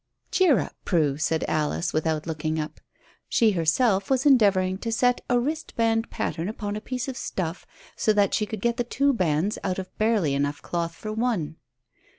[0.31, 2.79] "Cheer up, Prue," said Alice, without looking up.
[3.29, 8.11] She herself was endeavouring to set a wristband pattern upon a piece of stuff so
[8.13, 11.57] that she could get the two bands out of barely enough cloth for one.